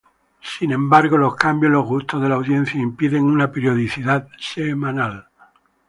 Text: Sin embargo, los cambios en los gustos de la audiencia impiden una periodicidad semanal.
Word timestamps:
Sin 0.41 0.71
embargo, 0.71 1.15
los 1.15 1.35
cambios 1.35 1.67
en 1.69 1.73
los 1.73 1.85
gustos 1.85 2.19
de 2.23 2.27
la 2.29 2.33
audiencia 2.33 2.81
impiden 2.81 3.21
una 3.23 3.51
periodicidad 3.51 4.27
semanal. 4.39 5.27